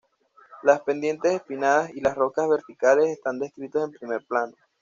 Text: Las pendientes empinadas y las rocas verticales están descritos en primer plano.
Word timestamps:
Las 0.63 0.81
pendientes 0.81 1.31
empinadas 1.31 1.91
y 1.95 2.01
las 2.01 2.15
rocas 2.15 2.49
verticales 2.49 3.09
están 3.11 3.37
descritos 3.37 3.83
en 3.83 3.91
primer 3.91 4.25
plano. 4.25 4.55